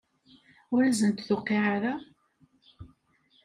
Ur 0.73 0.81
asent-d-tuqiɛ 0.85 1.63
ara? 1.75 1.93